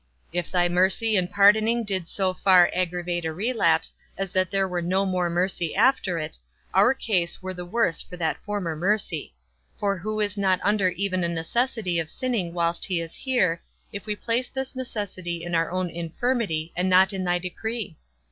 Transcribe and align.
If 0.33 0.49
thy 0.51 0.67
mercy 0.67 1.15
in 1.15 1.27
pardoning 1.27 1.83
did 1.83 2.07
so 2.07 2.33
far 2.33 2.71
aggravate 2.73 3.23
a 3.23 3.31
relapse, 3.31 3.93
as 4.17 4.31
that 4.31 4.49
there 4.49 4.67
were 4.67 4.81
no 4.81 5.05
more 5.05 5.29
mercy 5.29 5.75
after 5.75 6.17
it, 6.17 6.39
our 6.73 6.95
case 6.95 7.43
were 7.43 7.53
the 7.53 7.67
worse 7.67 8.01
for 8.01 8.17
that 8.17 8.43
former 8.43 8.75
mercy; 8.75 9.35
for 9.77 9.99
who 9.99 10.19
is 10.19 10.39
not 10.39 10.59
under 10.63 10.89
even 10.89 11.23
a 11.23 11.29
necessity 11.29 11.99
of 11.99 12.09
sinning 12.09 12.51
whilst 12.51 12.85
he 12.85 12.99
is 12.99 13.13
here, 13.13 13.61
if 13.93 14.07
we 14.07 14.15
place 14.15 14.47
this 14.47 14.75
necessity 14.75 15.43
in 15.43 15.53
our 15.53 15.69
own 15.69 15.91
infirmity, 15.91 16.73
and 16.75 16.89
not 16.89 17.13
in 17.13 17.23
thy 17.23 17.37
decree? 17.37 17.95